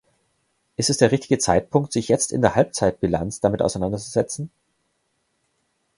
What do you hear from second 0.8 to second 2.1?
es der richtige Zeitpunkt, sich